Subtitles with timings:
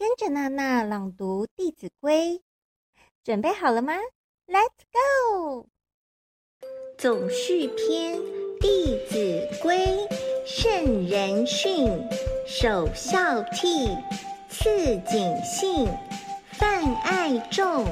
[0.00, 2.38] 跟着娜娜朗读《弟子规》，
[3.22, 3.92] 准备好了吗
[4.46, 5.66] ？Let's go！
[6.96, 8.18] 总序篇
[8.58, 9.76] 《弟子规》，
[10.46, 11.86] 圣人训，
[12.46, 13.94] 首孝悌，
[14.48, 14.70] 次
[15.06, 15.86] 谨信，
[16.54, 17.84] 泛爱众，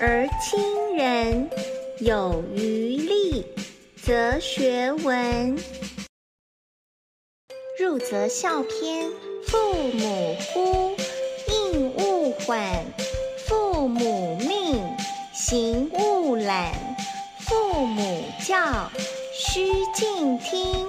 [0.00, 1.48] 而亲仁，
[2.00, 3.46] 有余力，
[4.02, 5.56] 则学文。
[7.78, 9.08] 入则孝篇，
[9.44, 10.96] 父母呼。
[12.44, 12.84] 缓，
[13.46, 14.78] 父母命；
[15.32, 16.72] 行勿懒，
[17.40, 18.88] 父母教；
[19.32, 20.86] 须敬听，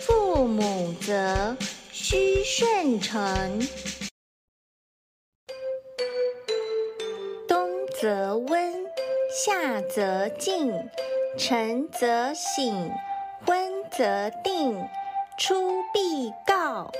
[0.00, 1.56] 父母责；
[1.92, 3.60] 须顺承。
[7.46, 7.68] 冬
[8.00, 8.72] 则温，
[9.44, 10.88] 夏则凊，
[11.38, 12.90] 晨则省，
[13.46, 14.88] 昏则定。
[15.38, 16.90] 出必告，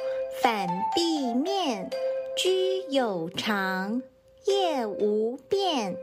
[0.40, 1.90] 反必面。
[2.38, 4.00] 居有常，
[4.46, 5.96] 业无变。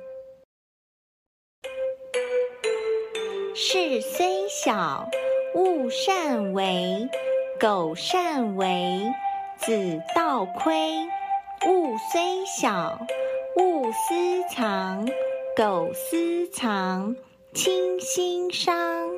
[3.56, 5.08] 事虽小，
[5.54, 7.08] 勿擅为；
[7.58, 9.14] 苟擅为，
[9.60, 11.08] 子道亏。
[11.66, 13.00] 物虽小，
[13.56, 15.08] 勿私藏；
[15.56, 17.16] 苟私藏，
[17.54, 19.10] 亲心伤。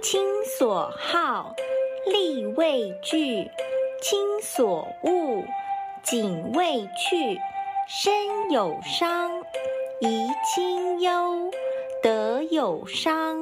[0.00, 1.56] 亲所好，
[2.06, 3.50] 力为具。
[4.02, 5.44] 亲所恶，
[6.02, 7.40] 谨为去。
[7.88, 9.30] 身有伤，
[10.00, 11.50] 贻亲忧；
[12.02, 13.38] 德有伤，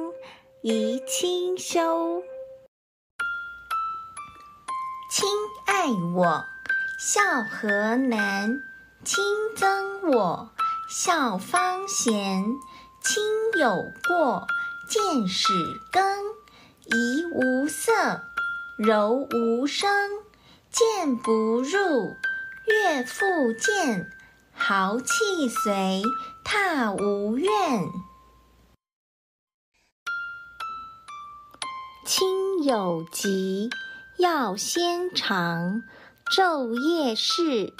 [0.61, 2.23] 贻亲羞。
[5.11, 5.27] 亲
[5.65, 6.43] 爱我，
[6.99, 8.49] 孝何难；
[9.03, 9.23] 亲
[9.57, 10.49] 憎我，
[10.89, 12.45] 孝方贤。
[13.01, 13.23] 亲
[13.59, 13.75] 有
[14.07, 14.47] 过，
[14.89, 15.53] 谏使
[15.91, 16.01] 更；
[16.85, 17.91] 怡无色，
[18.77, 19.89] 柔无声。
[20.71, 22.15] 谏不入，
[22.65, 24.07] 悦复谏；
[24.51, 26.01] 号泣随，
[26.43, 27.51] 挞无怨。
[32.07, 33.69] 亲有疾，
[34.17, 35.83] 要先尝；
[36.35, 37.71] 昼夜侍，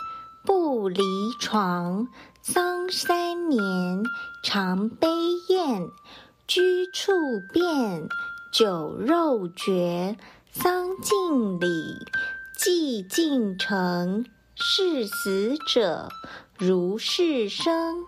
[0.45, 1.01] 不离
[1.39, 2.07] 床。
[2.43, 4.03] 丧三年，
[4.43, 5.07] 常悲
[5.49, 5.89] 咽；
[6.45, 7.11] 居处
[7.51, 8.07] 变，
[8.53, 10.15] 酒肉绝。
[10.53, 11.97] 丧尽礼。
[12.55, 14.25] 祭尽诚，
[14.55, 16.07] 视死者
[16.57, 18.05] 如视生。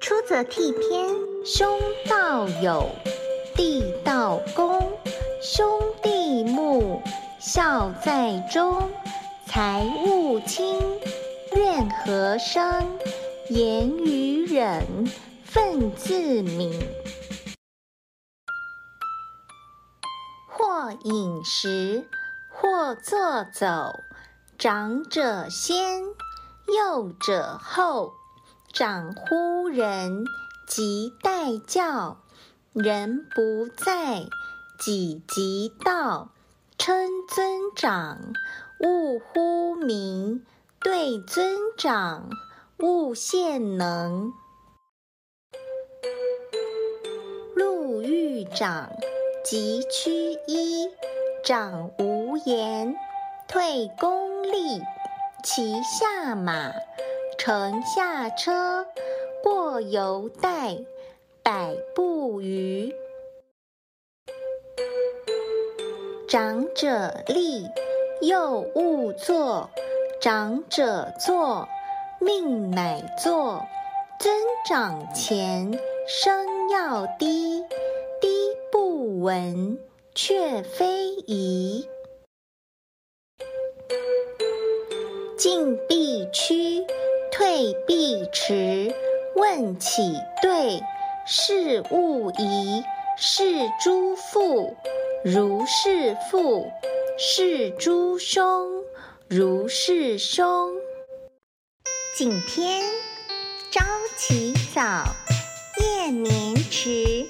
[0.00, 1.08] 出则悌篇，
[1.44, 1.78] 兄
[2.08, 2.84] 道友，
[3.54, 4.92] 弟道恭，
[5.40, 7.00] 兄弟睦，
[7.38, 8.90] 孝在中。
[9.46, 10.78] 财物轻，
[11.54, 12.98] 怨何生？
[13.50, 14.82] 言语忍，
[15.52, 16.72] 忿自泯。
[20.92, 22.06] 饮食。
[22.52, 24.00] 或坐走，
[24.58, 26.02] 长者先，
[26.76, 28.12] 幼者后。
[28.72, 30.24] 长呼人，
[30.66, 32.16] 即代叫；
[32.72, 34.28] 人不在，
[34.78, 36.30] 己即到。
[36.76, 38.18] 称尊长，
[38.80, 40.42] 勿呼名；
[40.80, 42.28] 对尊长，
[42.78, 44.32] 勿献能。
[47.54, 48.90] 路遇长，
[49.44, 50.90] 疾趋揖。
[51.42, 52.94] 长无言，
[53.48, 54.82] 退恭立，
[55.42, 56.72] 骑下马，
[57.38, 58.86] 乘下车，
[59.42, 60.76] 过犹待，
[61.42, 62.94] 百步余。
[66.28, 67.66] 长者立，
[68.20, 69.70] 幼勿坐；
[70.20, 71.66] 长者坐，
[72.20, 73.66] 命乃坐。
[74.18, 74.36] 尊
[74.68, 75.72] 长前，
[76.06, 77.64] 声要，低
[78.72, 79.78] 不闻。
[80.12, 81.88] 却非宜，
[85.38, 86.84] 进必趋，
[87.30, 88.92] 退必迟。
[89.36, 90.82] 问起对，
[91.26, 92.82] 事勿疑。
[93.16, 94.76] 是诸父
[95.24, 96.68] 如是父，
[97.16, 98.82] 是诸兄
[99.28, 100.74] 如是兄。
[102.16, 102.82] 谨篇：
[103.70, 103.84] 朝
[104.16, 105.04] 起早，
[105.80, 107.26] 夜眠迟，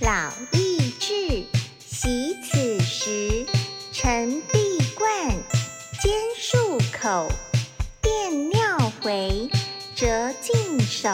[0.00, 0.73] 老易。
[2.04, 3.46] 及此时，
[3.90, 5.30] 晨必冠，
[6.02, 7.30] 兼漱口，
[8.02, 9.48] 便尿回，
[9.96, 11.08] 辄净手。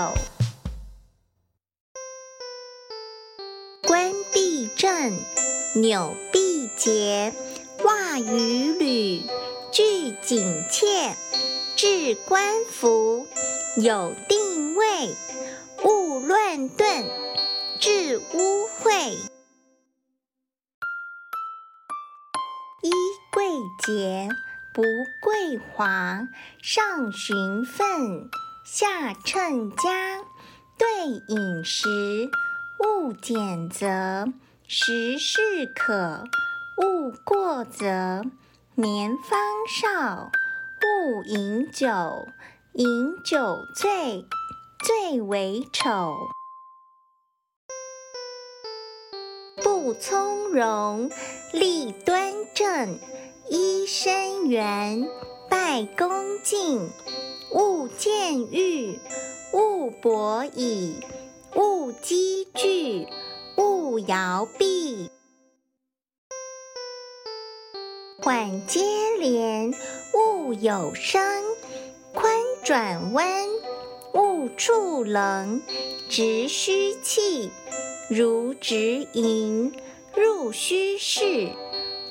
[3.87, 5.17] 冠必正，
[5.77, 7.33] 纽必结，
[7.85, 9.23] 袜与履
[9.71, 10.43] 俱紧
[10.73, 11.15] 切。
[11.77, 13.29] 置冠服，
[13.77, 15.15] 有定位，
[15.85, 17.09] 勿乱顿，
[17.79, 19.30] 致污秽。
[23.81, 24.29] 节，
[24.73, 24.83] 不
[25.21, 26.29] 贵华。
[26.63, 28.31] 上循分，
[28.65, 30.21] 下称家。
[30.79, 32.31] 对饮食，
[32.79, 34.33] 勿拣择。
[34.67, 36.25] 食适可，
[36.77, 38.23] 勿过则。
[38.75, 40.31] 年方少，
[40.83, 41.89] 勿饮酒。
[42.75, 44.25] 饮酒醉，
[44.85, 46.15] 最为丑。
[49.63, 51.11] 不从容，
[51.53, 52.99] 立端正。
[53.51, 55.09] 揖深圆，
[55.49, 56.89] 拜恭敬。
[57.51, 58.97] 勿见欲，
[59.53, 60.95] 勿博倚。
[61.57, 63.09] 勿积聚，
[63.57, 65.11] 勿摇臂。
[68.23, 68.85] 缓接
[69.19, 69.75] 连，
[70.15, 71.21] 勿有声。
[72.15, 72.33] 宽
[72.63, 73.49] 转弯，
[74.15, 75.61] 勿触棱。
[76.09, 77.51] 直须气，
[78.09, 79.73] 如直盈。
[80.15, 81.51] 入须室，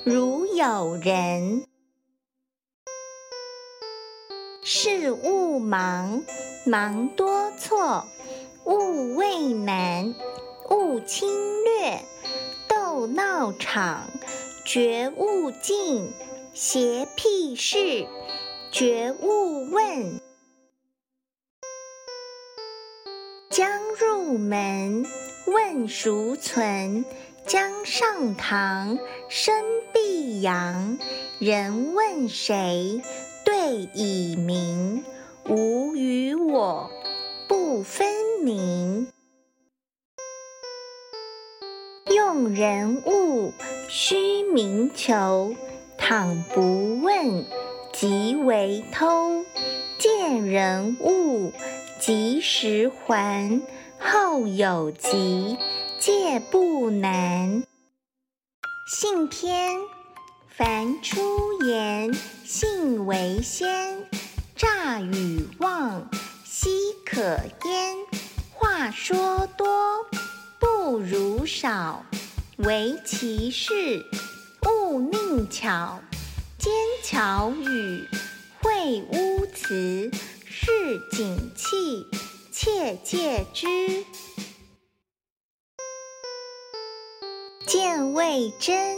[0.05, 1.65] 如有人。
[4.63, 6.23] 事勿忙，
[6.65, 8.07] 忙多错。
[8.65, 10.15] 勿畏难，
[10.69, 12.01] 勿侵略。
[12.69, 14.09] 斗闹场，
[14.63, 16.09] 绝勿近。
[16.53, 18.07] 邪僻事，
[18.71, 20.21] 绝勿问。
[23.49, 25.05] 将入门，
[25.47, 27.03] 问孰存？
[27.49, 30.99] 江上堂，身必扬。
[31.39, 33.01] 人问谁？
[33.43, 35.03] 对以明。
[35.47, 36.91] 吾与我，
[37.47, 38.07] 不分
[38.43, 39.07] 明。
[42.13, 43.51] 用人物，
[43.87, 45.55] 须明求。
[45.97, 47.47] 倘不问，
[47.91, 49.43] 即为偷。
[49.97, 51.51] 见人物，
[51.99, 53.59] 及时还。
[53.97, 55.57] 后有急。
[55.99, 57.61] 戒不难。
[58.87, 59.77] 信篇：
[60.47, 62.13] 凡出言，
[62.45, 64.07] 信为先。
[64.55, 66.09] 诈与妄，
[66.45, 66.69] 奚
[67.05, 67.19] 可
[67.65, 67.97] 焉？
[68.53, 70.05] 话说多，
[70.57, 72.05] 不如少。
[72.59, 74.05] 唯其事，
[74.63, 75.99] 勿佞巧。
[76.57, 76.71] 奸
[77.03, 78.07] 巧语，
[78.61, 80.09] 秽污辞，
[80.45, 80.71] 市
[81.11, 82.07] 井气，
[82.53, 83.67] 切戒之。
[87.69, 88.97] 见未真，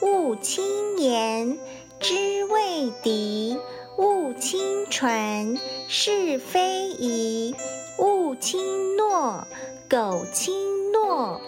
[0.00, 1.58] 勿轻言；
[2.00, 3.58] 知未敌，
[3.98, 5.58] 勿轻传；
[5.88, 7.54] 是非疑，
[7.98, 9.44] 勿轻诺；
[9.90, 11.38] 苟轻诺，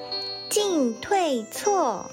[0.51, 2.11] 进退错。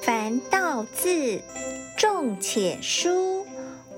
[0.00, 1.42] 凡道字，
[1.98, 3.44] 重且疏；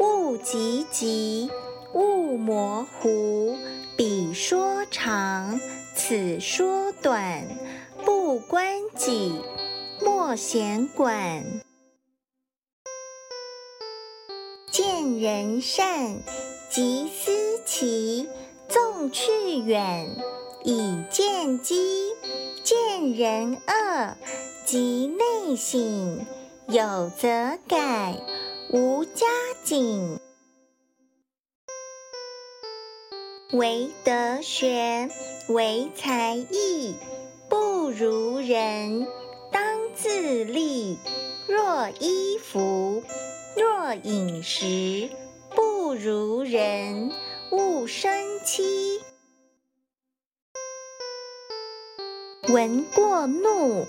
[0.01, 1.49] 勿急疾，
[1.95, 3.57] 勿模糊。
[3.97, 5.61] 彼说长。
[6.03, 7.47] 此说短，
[8.07, 9.39] 不关己，
[10.01, 11.45] 莫闲管。
[14.73, 16.17] 见人善，
[16.71, 18.27] 即思齐，
[18.67, 20.09] 纵去远，
[20.65, 21.77] 以见机；
[22.65, 24.17] 见人恶，
[24.65, 26.27] 即内省，
[26.67, 28.17] 有则改，
[28.73, 29.27] 无加
[29.63, 30.19] 警。
[33.53, 35.11] 唯德学。
[35.51, 36.95] 唯才艺，
[37.49, 39.05] 不如人，
[39.51, 39.63] 当
[39.97, 40.97] 自砺。
[41.49, 43.03] 若衣服，
[43.57, 45.11] 若饮食，
[45.57, 47.11] 不如人，
[47.51, 48.13] 勿生
[48.45, 49.01] 戚。
[52.49, 53.87] 闻过怒，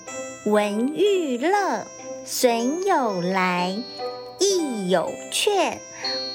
[0.47, 1.85] 闻欲乐，
[2.25, 3.77] 损有来，
[4.39, 5.79] 益有却。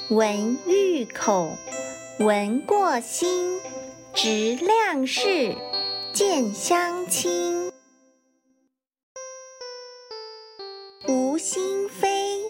[0.09, 1.57] 闻欲恐，
[2.21, 3.61] 闻过心。
[4.17, 5.55] 直量事，
[6.15, 7.71] 见相亲。
[11.07, 12.41] 无心非，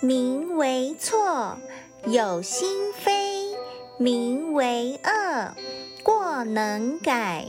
[0.00, 1.58] 名为错；
[2.06, 3.54] 有心非，
[3.98, 5.54] 名为恶。
[6.02, 7.46] 过能改，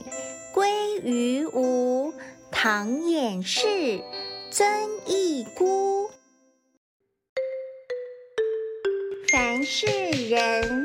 [0.54, 2.14] 归于无。
[2.52, 4.02] 唐掩饰，
[4.50, 4.70] 尊
[5.06, 6.12] 一孤。
[9.32, 9.88] 凡是
[10.28, 10.84] 人，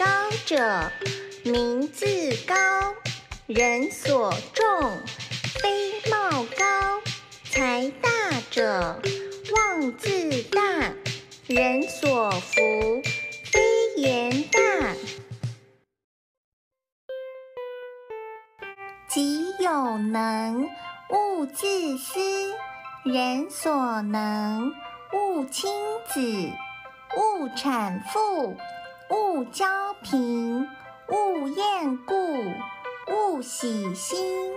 [0.00, 0.06] 高
[0.46, 0.90] 者，
[1.44, 2.06] 名自
[2.46, 2.54] 高。
[3.46, 4.98] 人所重，
[5.60, 7.02] 非貌高。
[7.44, 8.08] 才大
[8.50, 8.98] 者，
[9.52, 10.58] 望自大。
[11.48, 12.56] 人所服，
[13.52, 13.60] 非
[13.98, 14.60] 言大。
[19.06, 20.66] 己有能，
[21.10, 22.18] 勿自私。
[23.04, 24.72] 人所能。
[25.12, 25.70] 勿轻
[26.06, 26.20] 子，
[27.18, 28.56] 勿产妇，
[29.10, 29.66] 勿骄
[30.02, 30.68] 贫，
[31.08, 32.14] 勿厌故，
[33.08, 34.52] 勿喜新。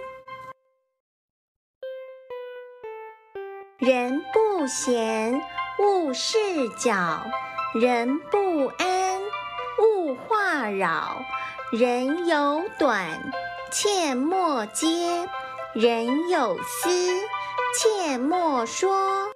[3.80, 5.42] 人不闲，
[5.80, 6.38] 勿事
[6.78, 6.94] 搅；
[7.74, 9.22] 人不安，
[9.80, 11.26] 勿话扰。
[11.72, 13.34] 人有短，
[13.72, 15.28] 切莫揭；
[15.74, 16.90] 人有私，
[17.76, 19.33] 切莫说。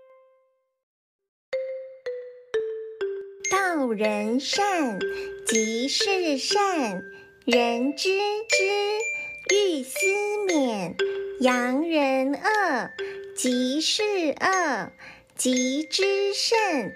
[3.93, 4.99] 人善，
[5.45, 7.01] 即是善；
[7.45, 8.09] 人知
[8.49, 9.99] 之，欲思
[10.47, 10.95] 勉。
[11.39, 12.91] 扬人恶，
[13.35, 14.03] 即是
[14.39, 14.91] 恶，
[15.35, 16.95] 急之甚。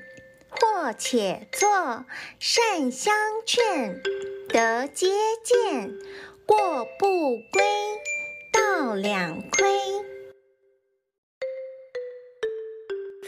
[0.50, 2.06] 或且作，
[2.40, 4.02] 善相劝，
[4.50, 5.08] 得皆
[5.44, 5.94] 见。
[6.46, 7.64] 过不归，
[8.52, 9.70] 道两亏。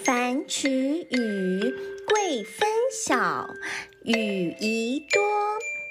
[0.04, 0.70] 凡取
[1.10, 1.74] 与，
[2.14, 3.56] 贵分晓。
[4.04, 5.24] 语宜多，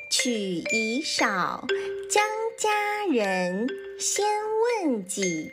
[0.08, 1.66] 取宜少。
[2.08, 2.24] 将
[2.56, 3.66] 家人，
[3.98, 4.24] 先
[4.84, 5.50] 问己。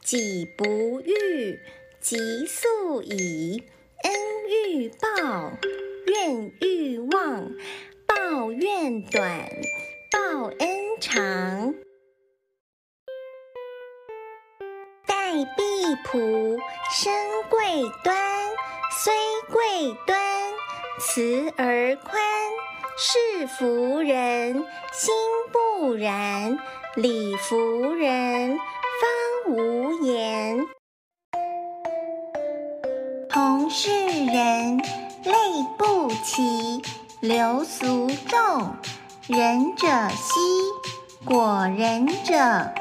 [0.00, 1.58] 己不欲，
[2.00, 3.64] 即速已。
[4.04, 4.12] 恩
[4.48, 5.52] 欲报，
[6.06, 7.50] 怨欲忘。
[8.06, 9.50] 报怨短，
[10.12, 10.68] 报恩
[11.00, 11.74] 长。
[15.08, 15.62] 待婢
[16.06, 16.60] 仆，
[16.92, 17.12] 身
[17.50, 18.14] 贵端。
[18.96, 19.12] 虽
[19.50, 20.16] 贵端，
[21.00, 22.22] 慈而宽。
[22.96, 25.12] 事服人，心
[25.50, 26.56] 不然。
[26.94, 30.64] 理服人，方无言。
[33.28, 33.90] 同是
[34.26, 35.34] 人，类
[35.76, 36.80] 不齐。
[37.20, 38.76] 流俗众，
[39.26, 40.40] 仁者稀。
[41.24, 42.72] 果仁者，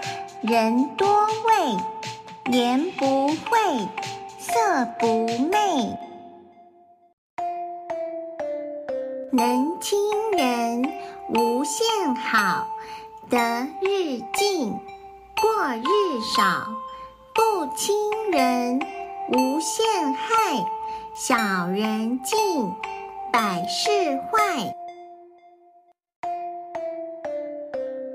[0.44, 2.52] 人多畏。
[2.52, 3.58] 言不讳，
[4.38, 5.98] 色不昧。
[9.36, 9.98] 能亲
[10.38, 10.84] 人，
[11.30, 12.68] 无限好。
[13.32, 14.70] 得日进，
[15.42, 16.68] 过日少。
[17.34, 17.96] 不亲
[18.30, 18.80] 人，
[19.30, 20.64] 无限害。
[21.16, 22.72] 小人进，
[23.32, 24.76] 百事坏。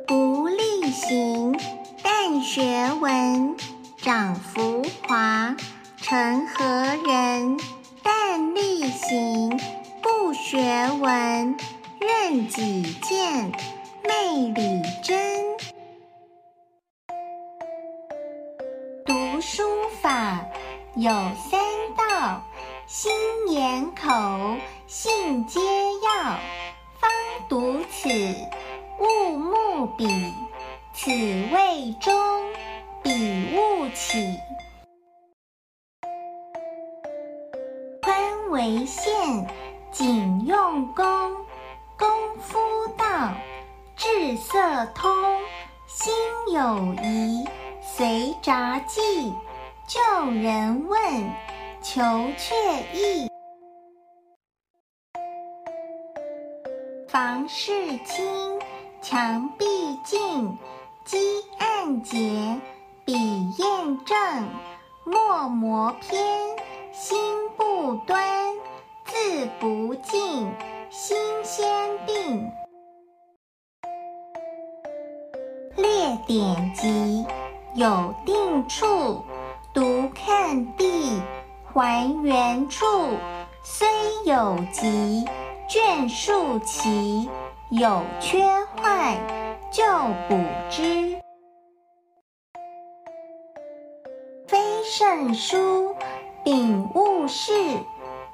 [0.06, 1.58] 不力行，
[2.00, 3.56] 但学文。
[3.96, 5.56] 长浮华，
[5.96, 7.27] 成何人？
[38.50, 39.46] 为限，
[39.92, 41.04] 谨用功。
[41.98, 42.08] 功
[42.40, 42.58] 夫
[42.96, 43.32] 到，
[43.96, 45.10] 志色通。
[45.86, 46.12] 心
[46.52, 47.44] 有疑，
[47.82, 49.32] 随札记。
[49.86, 51.32] 旧人问，
[51.82, 52.00] 求
[52.36, 52.54] 确
[52.92, 53.28] 意。
[57.08, 58.60] 房事清，
[59.00, 59.64] 墙壁
[60.04, 60.58] 净，
[61.04, 61.18] 积
[61.58, 62.60] 案洁。
[63.06, 63.14] 笔
[63.56, 64.48] 砚正，
[65.06, 66.20] 墨磨偏，
[67.00, 67.16] 心
[67.56, 68.20] 不端，
[69.04, 70.50] 字不尽，
[70.90, 72.50] 心先定。
[75.76, 77.24] 列典籍，
[77.76, 79.22] 有定处，
[79.72, 81.22] 读看毕，
[81.72, 82.84] 还原处。
[83.62, 83.86] 虽
[84.24, 85.24] 有疾，
[85.68, 87.30] 卷数齐，
[87.70, 88.42] 有缺
[88.76, 89.16] 坏，
[89.70, 89.84] 就
[90.28, 91.16] 补之。
[94.48, 95.94] 非圣书，
[96.48, 97.52] 秉勿视，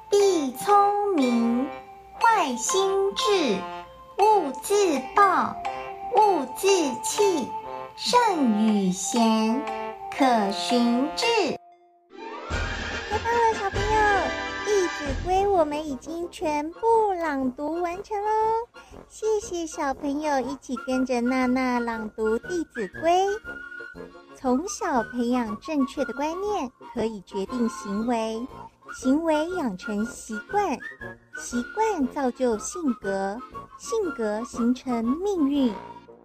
[0.09, 1.65] 必聪明；
[2.17, 3.57] 坏心智，
[4.17, 4.73] 勿自
[5.13, 5.53] 暴，
[6.15, 6.65] 勿自
[7.03, 7.45] 弃。
[7.97, 8.17] 圣
[8.69, 9.61] 与贤，
[10.17, 11.25] 可循治。
[13.09, 13.89] 太棒了，小朋友！
[14.65, 16.79] 《弟子规》我们已经全部
[17.21, 18.29] 朗读完成喽。
[19.09, 23.11] 谢谢小朋友一起跟着娜娜朗读《弟子规》。
[24.45, 28.45] 从小培养正确的观念，可以决定行为；
[28.93, 30.77] 行为养成习惯，
[31.39, 33.39] 习惯造就性格，
[33.79, 35.73] 性格形成命运。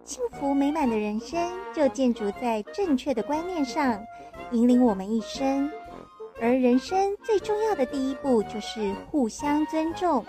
[0.03, 3.99] 幸福美满的人生就建筑在正确的观念上，
[4.51, 5.67] 引领我们一生。
[6.39, 10.23] 而人生最重要的第一步就是互相尊重，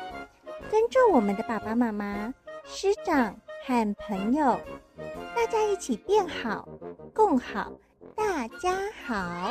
[0.70, 2.32] 尊重我们的爸爸妈妈、
[2.64, 4.58] 师长和朋友，
[5.42, 6.68] 大家一起变好。
[7.12, 7.72] 共好，
[8.14, 9.50] 大家好。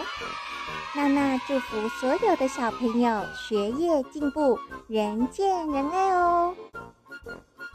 [0.96, 4.58] 娜娜祝福所有的小朋友学业进步，
[4.88, 6.56] 人见人爱哦。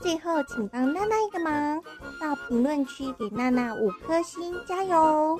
[0.00, 1.82] 最后，请帮娜娜一个忙，
[2.18, 5.38] 到评论区给娜娜五颗星，加油！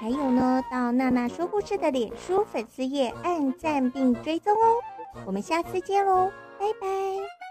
[0.00, 4.76] 还有呢，到娜娜说故事的脸书粉丝页按赞并追踪哦。
[5.26, 7.41] 我们下次见喽，拜拜。